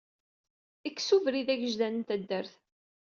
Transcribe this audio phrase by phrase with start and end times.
[0.87, 2.53] Ekk s ubrid agejdan n taddart.